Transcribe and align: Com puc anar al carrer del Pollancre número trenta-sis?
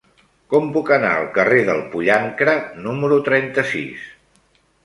Com 0.53 0.71
puc 0.77 0.87
anar 0.95 1.11
al 1.17 1.27
carrer 1.35 1.59
del 1.69 1.83
Pollancre 1.93 2.57
número 2.87 3.23
trenta-sis? 3.29 4.13